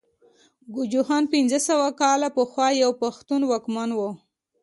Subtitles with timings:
[0.75, 4.09] ګجوخان پنځه سوه کاله پخوا يو پښتون واکمن وو